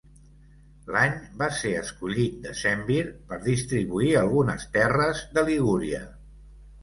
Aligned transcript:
L'any 0.93 1.11
va 1.41 1.49
ser 1.57 1.73
escollit 1.81 2.39
decemvir 2.45 2.97
per 3.33 3.39
distribuir 3.45 4.11
algunes 4.23 4.67
terres 4.79 5.21
de 5.37 5.45
Ligúria. 5.51 6.01